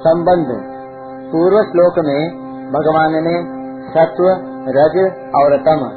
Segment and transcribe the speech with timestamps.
[0.00, 0.46] संबंध।
[1.32, 2.30] पूर्व श्लोक में
[2.72, 3.60] भगवान ने
[3.90, 4.36] सत्व,
[4.68, 5.90] रज और तम,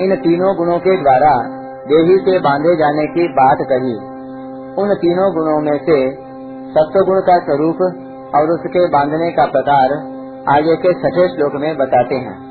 [0.00, 1.48] इन तीनों गुणों के द्वारा
[1.88, 4.16] देही से बांधे जाने की बात कही।
[4.82, 6.26] उन तीनों गुणों में से
[6.70, 8.02] सत्व गुण का स्वरूप
[8.34, 10.16] और उसके बांधने का प्रकार
[10.48, 12.46] आगे के छठे श्लोक में बताते हैं।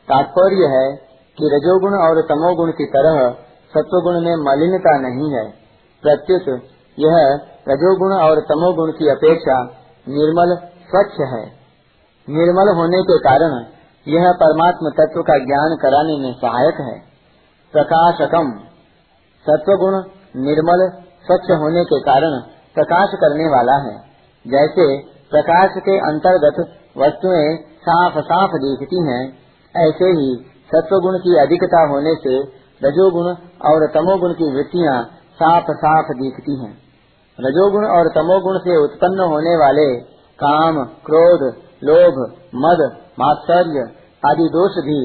[0.08, 0.96] तात्पर्य है
[1.38, 3.30] कि रजोगुण और तमोगुण की तरह
[3.70, 5.52] सत्वगुण में मलिनता नहीं है।
[6.02, 6.48] प्रत्युत,
[7.00, 9.64] यह रजोगुण और तमोगुण की अपेक्षा
[10.10, 11.46] निर्मल, स्वच्छ है।
[12.30, 13.66] निर्मल होने के कारण
[14.08, 17.00] यह परमात्म तत्व का ज्ञान कराने में सहायक है।
[17.72, 18.52] प्रकाशकम।
[19.50, 20.88] सत्वगुण निर्मल
[21.26, 22.40] स्वच्छ होने के कारण
[22.76, 23.96] प्रकाश करने वाला है
[24.46, 24.86] जैसे
[25.32, 26.60] प्रकाश के अंतर्गत
[26.98, 29.22] वस्तुएँ साफ़ साफ़ दिखती हैं,
[29.76, 30.30] ऐसे ही
[30.72, 32.40] सत्वगुण की अधिकता होने से
[32.82, 33.30] रजोगुण
[33.66, 34.96] और तमोगुण की वृत्तियाँ
[35.40, 36.72] साफ़ साफ़ दिखती हैं।
[37.40, 39.88] रजोगुण और तमोगुण से उत्पन्न होने वाले
[40.40, 41.44] काम क्रोध
[41.84, 42.20] लोभ
[42.56, 42.84] मद
[43.20, 43.86] मात्सर्य
[44.24, 45.00] आदि दोष भी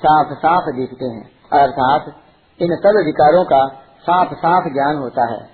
[0.00, 1.24] साफ़ साफ़ दिखते हैं
[1.60, 2.12] अर्थात
[2.60, 3.62] इन सब विकारों का
[4.00, 5.44] साफ़ साफ़ ज्ञान होता है।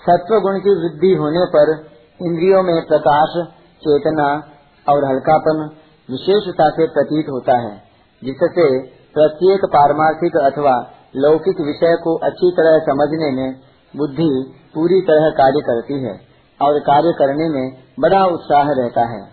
[0.00, 1.90] सत्व गुण की वृद्धि होने पर
[2.26, 3.46] इंद्रियों में प्रकाश,
[3.82, 4.48] चेतना
[4.88, 5.70] और हल्कापन
[6.10, 7.82] विशेषता से प्रतीत होता है,
[8.24, 13.54] जिससे प्रत्येक पारमार्थिक अथवा लौकिक विषय को अच्छी तरह समझने में
[13.96, 16.20] बुद्धि पूरी तरह कार्य करती है
[16.62, 19.24] और कार्य करने में बड़ा उत्साह रहता है।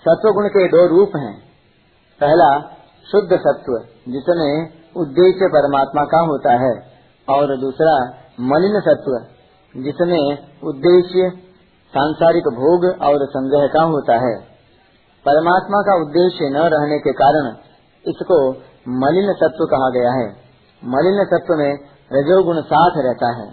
[0.00, 1.38] सत्व गुण के दो रूप हैं।
[2.20, 2.60] पहला,
[3.12, 3.72] शुद्ध सत्व,
[4.08, 6.95] जिसमें उद्देश्य परमात्मा का होता है।
[7.28, 9.36] और दूसरा मलिन सत्व,
[9.82, 11.30] जिसमें उद्देश्य,
[11.86, 14.56] सांसारिक भोग और संग्रह का होता है।
[15.28, 17.56] परमात्मा का उद्देश्य न रहने के कारण
[18.06, 18.52] इसको
[18.88, 20.28] मलिन सत्व कहा गया है।
[20.84, 21.78] मलिन सत्व में
[22.12, 23.50] रजोगुण साथ रहता है।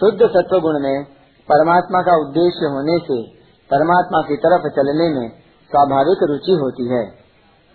[0.00, 1.04] शुद्ध सत्व गुण में
[1.48, 3.36] परमात्मा का उद्देश्य होने से
[3.70, 5.28] परमात्मा की तरफ़ चलने में
[5.70, 7.06] स्वाभाविक रुचि होती है।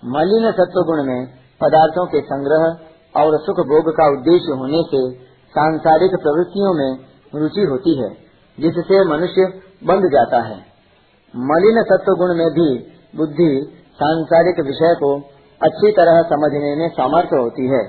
[0.05, 1.25] मलिन सत्व गुण में
[1.61, 5.01] पदार्थों के संग्रह और सुख भोग का उद्देश्य होने से
[5.55, 6.91] सांसारिक प्रवृत्तियों में
[7.35, 8.09] रुचि होती है,
[8.57, 9.47] जिससे मनुष्य
[9.83, 10.57] बंध जाता है।
[11.33, 12.67] मलिन सत्व गुण में भी
[13.17, 13.51] बुद्धि
[13.95, 15.11] सांसारिक विषय को
[15.61, 17.83] अच्छी तरह समझने में सामर्थ्य होती है।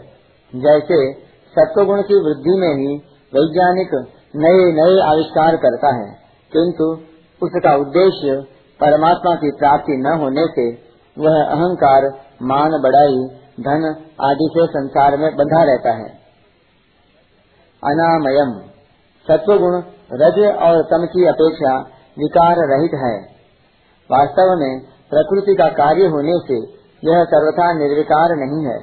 [0.53, 0.99] जैसे
[1.55, 2.97] सत्वगुण की वृद्धि में ही
[3.33, 3.95] वैज्ञानिक
[4.37, 6.09] नए नए आविष्कार करता है,
[6.53, 6.89] किंतु
[7.43, 8.35] उसका उद्देश्य
[8.81, 10.67] परमात्मा की प्राप्ति न होने से
[11.17, 12.07] वह अहंकार,
[12.43, 13.23] मान बढ़ाई
[13.61, 16.09] धन आदि से संसार में बंधा रहता है।
[17.83, 18.61] अनामयम।
[19.29, 19.83] सत्वगुण
[20.13, 21.79] रज और तम की अपेक्षा
[22.19, 23.33] विकार रहित है।
[24.11, 24.81] वास्तव में
[25.11, 26.57] प्रकृति का कार्य होने से
[27.09, 28.79] यह सर्वथा निर्विकार नहीं है।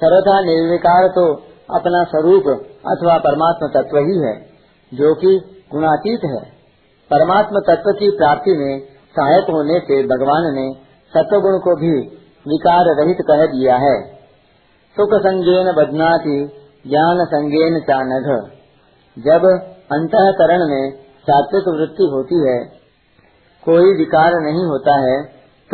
[0.00, 1.34] सर्वथा निर्विकार तो
[1.74, 2.42] अपना स्वरूप
[2.86, 4.40] अथवा परमात्म तत्व ही है,
[4.94, 6.60] जो कि गुणातीत है।
[7.10, 8.80] परमात्म तत्व की प्राप्ति में
[9.18, 10.72] सहायक होने से भगवान ने
[11.14, 14.02] सत्वगुण को भी विकार रहित कह दिया है।
[14.96, 16.46] सुख संगेन बदनाती
[16.86, 18.50] ज्ञान संगेन चानघ।
[19.18, 19.44] जब
[19.92, 22.64] अंतकरण में सात्विक वृत्ति होती है,
[23.64, 25.22] कोई विकार नहीं होता है,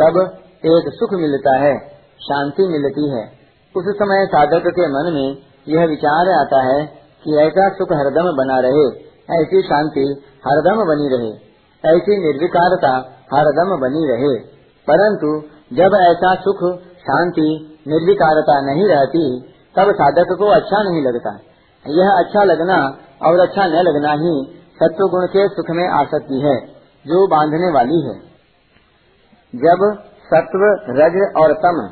[0.01, 1.79] तब एक सुख मिलता है,
[2.19, 3.27] शांति मिलती है।
[3.77, 6.85] उस समय साधक के मन में यह विचार आता है
[7.23, 9.07] कि ऐसा सुख हरदम बना रहे,
[9.41, 11.31] ऐसी शांति हरदम बनी रहे,
[11.95, 12.89] ऐसी निर्विकारता
[13.33, 14.57] हरदम बनी रहे।
[14.89, 19.41] परंतु जब ऐसा सुख, शांति, निर्विकारता नहीं रहती,
[19.77, 21.39] तब साधक को अच्छा नहीं लगता।
[21.89, 26.57] यह अच्छा लगना और अच्छा न लगना ही सत्व गुण के सुख में आसक्ति है,
[27.05, 28.19] जो बांधने वाली है।
[29.55, 31.89] जब सत्व, रज और तम,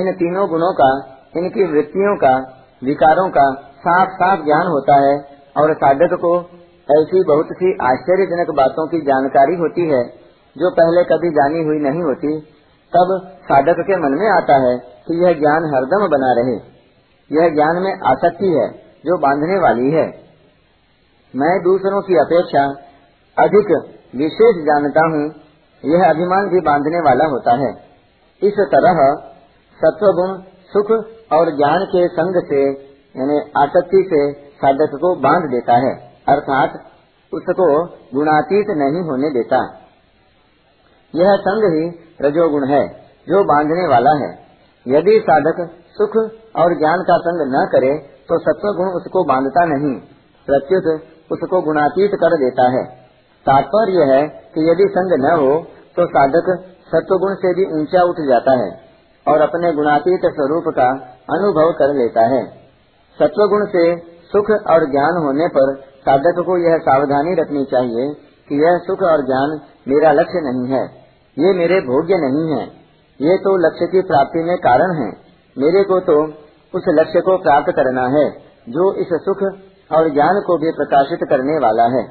[0.00, 2.36] इन तीनों गुणों का, इनकी वृत्तियों का,
[2.84, 5.18] विकारों का साफ़ साफ़ ज्ञान होता है
[5.56, 6.38] और साधक को
[7.00, 10.04] ऐसी बहुत सी आश्चर्यजनक बातों की जानकारी होती है,
[10.56, 12.55] जो पहले कभी जानी हुई नहीं होती
[12.92, 16.76] तब साधक के मन में आता है कि यह ज्ञान हरदम बना रहे।
[17.32, 20.26] यह ज्ञान में आसक्ति है, जो बांधने वाली है।
[21.36, 22.64] मैं दूसरों की अपेक्षा
[23.44, 25.34] अधिक विशेष जानता हूँ,
[25.84, 27.72] यह अभिमान भी बांधने वाला होता है।
[28.42, 29.14] इस तरह
[29.84, 30.90] सत्वगुण सुख
[31.32, 32.70] और ज्ञान के संग से,
[33.16, 35.94] यानी आसक्ति से साधक को बाँध देता है,
[36.28, 36.70] अर्थात
[37.34, 39.85] उसको गुणातीत नहीं होने देता।
[41.14, 41.84] यह संग ही
[42.20, 42.82] रजोगुण है,
[43.26, 44.30] जो बांधने वाला है।
[44.86, 45.58] यदि साधक
[45.96, 46.16] सुख
[46.56, 47.92] और ज्ञान का संग न करे
[48.28, 49.94] तो सत्व गुण उसको बांधता नहीं,
[50.48, 50.86] प्रत्युत
[51.32, 52.82] उसको गुणातीत कर देता है।
[53.46, 54.22] तात्पर्य है
[54.54, 55.52] कि यदि संग न हो
[55.96, 56.50] तो साधक
[56.88, 58.68] सत्व गुण से भी ऊँचा उठ जाता है
[59.26, 60.88] और अपने गुणातीत स्वरूप का
[61.30, 62.42] अनुभव कर लेता है।
[63.18, 63.84] सत्व गुण से
[64.32, 68.08] सुख और ज्ञान होने पर साधक को यह सावधानी रखनी चाहिए
[68.48, 70.84] कि यह सुख और ज्ञान मेरा लक्ष्य नहीं है।
[71.36, 72.66] ये मेरे भोग्य नहीं है।
[73.20, 75.08] ये तो लक्ष्य की प्राप्ति में कारण है।
[75.58, 76.32] मेरे को तो
[76.74, 78.30] उस लक्ष्य को प्राप्त करना है
[78.68, 79.42] जो इस सुख
[79.92, 82.08] और ज्ञान को भी प्रकाशित करने वाला है।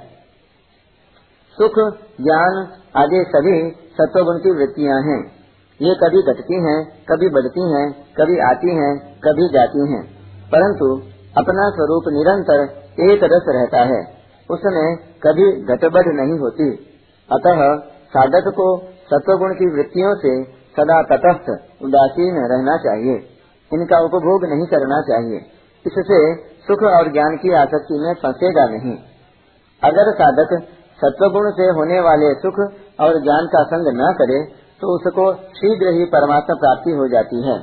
[1.58, 1.76] सुख
[2.22, 5.36] ज्ञान आदि सभी सत्वगुण की वृत्तियाँ हैं।
[5.82, 7.92] ये कभी घटती हैं, कभी बढ़ती हैं,
[8.22, 10.04] कभी आती हैं, कभी जाती हैं,
[10.52, 11.02] परंतु
[11.38, 12.62] अपना स्वरूप निरंतर
[13.12, 14.15] एक रस रहता है।
[14.50, 16.70] उसमें कभी घटबढ़ नहीं होती।
[17.30, 17.62] अतः
[18.10, 18.68] साधक को
[19.14, 20.34] सत्वगुण की वृत्तियों से
[20.78, 21.50] सदा तटस्थ,
[21.84, 23.16] उदासीन रहना चाहिए।
[23.72, 25.38] इनका उपभोग नहीं करना चाहिए।
[25.86, 26.20] इससे
[26.68, 28.98] सुख और ज्ञान की आसक्ति में फंसेगा नहीं।
[29.84, 30.54] अगर साधक
[31.02, 32.60] सत्वगुण से होने वाले सुख
[33.00, 34.44] और ज्ञान का संग न करे
[34.82, 37.60] तो उसको शीघ्र ही परमात्मा प्राप्ति हो जाती है।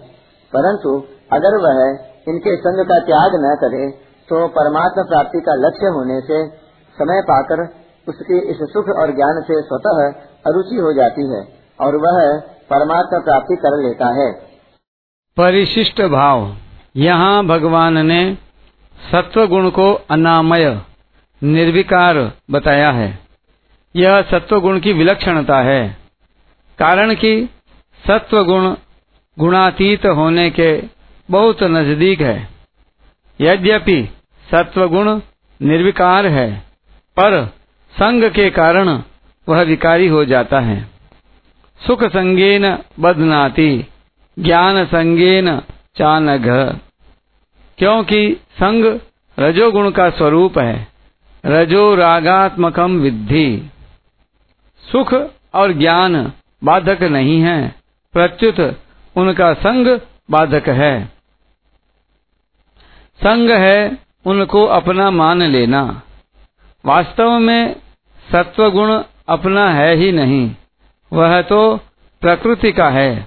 [0.52, 1.02] परंतु
[1.32, 1.81] अगर वह
[2.28, 3.90] इनके संग का त्याग न करे
[4.28, 6.62] तो परमात्मा प्राप्ति का लक्ष्य होने से
[6.92, 7.62] समय पाकर
[8.08, 12.40] उसके इस सुख और ज्ञान से स्वतः अरुचि हो जाती है और वह
[12.70, 14.32] परमात्मा प्राप्ति कर लेता है।
[15.36, 16.56] परिशिष्ट भाव।
[16.96, 18.38] यहाँ भगवान ने
[19.12, 20.80] सत्व गुण को अनामय,
[21.42, 23.18] निर्विकार बताया है।
[23.96, 25.96] यह सत्व गुण की विलक्षणता है।
[26.78, 27.50] कारण कि
[28.08, 28.74] सत्व गुण
[29.38, 30.82] गुणातीत होने के
[31.30, 32.48] बहुत नज़दीक है।
[33.40, 34.08] यद्यपि
[34.50, 35.20] सत्व गुण
[35.62, 36.71] निर्विकार है
[37.17, 37.47] पर
[37.93, 39.03] संग के कारण
[39.49, 40.91] वह विकारी हो जाता है।
[41.87, 43.87] सुख संगेन बदनाती,
[44.38, 45.59] ज्ञान संगेन
[45.97, 46.47] चानघ
[47.79, 49.00] क्योंकि संग
[49.38, 50.88] रजोगुण का स्वरूप है,
[51.47, 53.70] रजो रागात्मकम विद्धि।
[54.93, 55.14] सुख
[55.55, 56.32] और ज्ञान
[56.64, 57.75] बाधक नहीं है,
[58.12, 58.61] प्रत्युत
[59.17, 60.00] उनका संग
[60.31, 61.05] बाधक है।
[63.20, 66.03] संग है उनको अपना मान लेना।
[66.87, 67.76] वास्तव में
[68.32, 70.55] सत्वगुण अपना है ही नहीं।
[71.12, 71.76] वह तो
[72.20, 73.26] प्रकृति का है।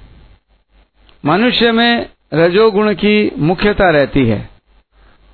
[1.26, 4.50] मनुष्य में रजोगुण की मुख्यता रहती है।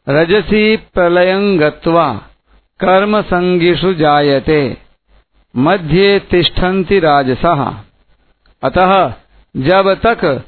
[0.10, 2.22] रजसी प्रलयं गत्वा
[2.80, 4.78] कर्म संगिषु जायते,
[5.58, 7.86] मध्य तिष्ठन्ति राजसा।
[8.64, 9.14] अतः
[9.58, 10.40] जब तक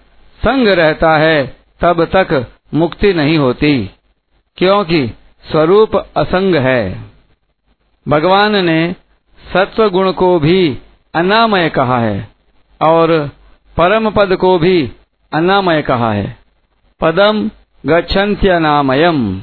[0.46, 3.90] संग रहता है, तब तक मुक्ति नहीं होती,
[4.58, 5.08] क्योंकि
[5.52, 7.13] स्वरूप असंग है।
[8.06, 8.96] भगवान ने
[9.42, 10.78] सत्व गुण को भी
[11.14, 12.28] अनामय कहा है
[12.82, 13.12] और
[13.78, 14.92] परम पद को भी
[15.32, 16.38] अनामय कहा है।
[17.02, 17.50] पदम
[17.86, 19.42] गच्छन्त्यनामयम।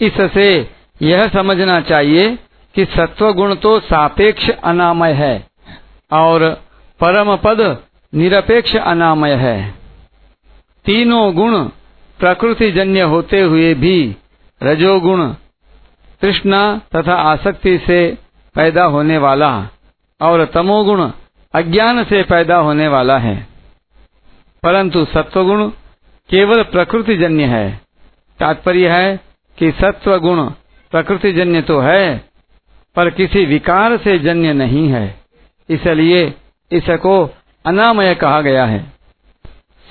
[0.00, 0.48] इससे
[1.02, 2.36] यह समझना चाहिए
[2.74, 5.34] कि सत्व गुण तो सापेक्ष अनामय है
[6.12, 6.48] और
[7.00, 7.60] परम पद
[8.12, 9.74] निरपेक्ष अनामय है।
[10.84, 11.64] तीनों गुण
[12.20, 14.16] प्रकृति जन्य होते हुए भी
[14.60, 15.34] रजोगुण
[16.20, 18.18] तृष्णा तथा आसक्ति से
[18.54, 19.68] पैदा होने वाला
[20.20, 21.10] और तमोगुण
[21.54, 23.46] अज्ञान से पैदा होने वाला है।
[24.62, 25.68] परंतु सत्वगुण
[26.30, 27.80] केवल प्रकृति जन्य है।
[28.38, 29.20] तात्पर्य है
[29.58, 30.50] कि सत्व गुण
[30.90, 32.24] प्रकृति जन्य तो है,
[32.96, 35.20] पर किसी विकार से जन्य नहीं है।
[35.68, 36.34] इसलिए
[36.72, 37.34] इसको
[37.66, 38.92] अनामय कहा गया है।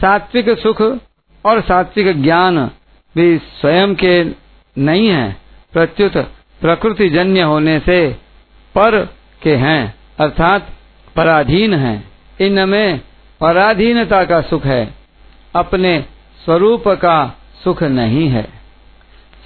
[0.01, 0.81] सात्विक सुख
[1.45, 2.71] और सात्विक ज्ञान
[3.15, 4.23] भी स्वयं के
[4.77, 5.44] नहीं है।
[5.75, 6.17] प्रत्युत
[6.61, 7.97] प्रकृति जन्य होने से
[8.75, 8.99] पर
[9.41, 10.69] के हैं, अर्थात
[11.15, 11.97] पराधीन हैं।
[12.41, 13.01] इनमें
[13.41, 14.93] पराधीनता का सुख है,
[15.55, 15.93] अपने
[16.45, 17.17] स्वरूप का
[17.63, 18.43] सुख नहीं है।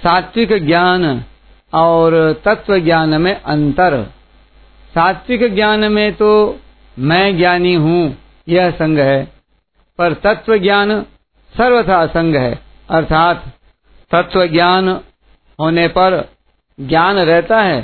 [0.02, 1.24] सात्विक ज्ञान
[1.72, 4.02] और तत्व ज्ञान में अंतर।
[4.94, 6.30] सात्विक ज्ञान में तो
[6.98, 8.16] मैं ज्ञानी हूँ,
[8.48, 9.22] यह संग है,
[9.98, 11.00] पर तत्व ज्ञान
[11.54, 12.58] सर्वथा संग है,
[12.90, 13.44] अर्थात
[14.10, 15.00] तत्व ज्ञान
[15.60, 16.24] होने पर
[16.78, 17.80] ज्ञान रहता है,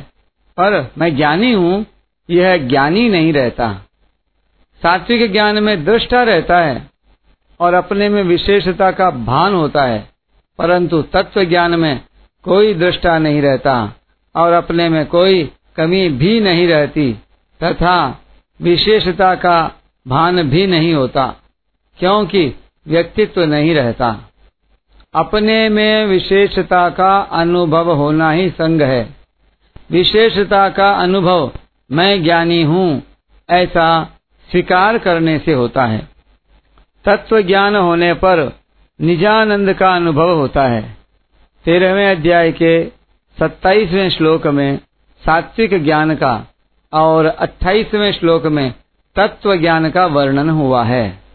[0.59, 1.85] पर मैं ज्ञानी हूँ,
[2.29, 3.73] यह ज्ञानी नहीं रहता।
[4.83, 6.91] सात्विक ज्ञान में दृष्टा रहता है
[7.61, 9.99] और अपने में विशेषता का भान होता है,
[10.59, 12.01] परंतु तत्व ज्ञान में
[12.45, 13.75] कोई दृष्टा नहीं रहता
[14.35, 15.43] और अपने में कोई
[15.77, 17.13] कमी भी नहीं रहती
[17.61, 17.97] तथा
[18.61, 19.59] विशेषता का
[20.07, 21.27] भान भी नहीं होता,
[21.99, 22.47] क्योंकि
[22.87, 24.11] व्यक्तित्व नहीं रहता।
[25.17, 29.17] अपने में विशेषता का अनुभव होना ही संग है।
[29.91, 31.53] विशेषता का अनुभव
[31.93, 33.03] मैं ज्ञानी हूँ,
[33.51, 34.05] ऐसा
[34.51, 36.09] स्वीकार करने से होता है।
[37.05, 38.57] तत्व ज्ञान होने पर
[39.01, 40.97] निजानंद का अनुभव होता है।
[41.65, 42.87] तेरहवें अध्याय के
[43.39, 44.79] सत्ताईसवें श्लोक में
[45.27, 46.47] सात्विक ज्ञान का
[46.93, 48.75] और अट्ठाईसवें श्लोक में
[49.17, 51.26] तत्व ज्ञान का वर्णन हुआ है।